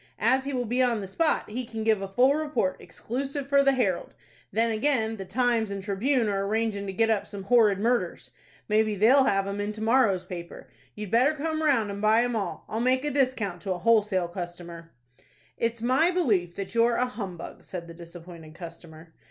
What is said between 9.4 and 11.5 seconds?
'em in to morrow's paper. You'd better